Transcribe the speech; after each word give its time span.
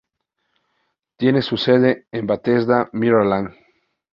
Tiene 1.17 1.43
su 1.43 1.57
sede 1.57 2.07
en 2.11 2.25
Bethesda, 2.25 2.89
Maryland. 2.91 3.53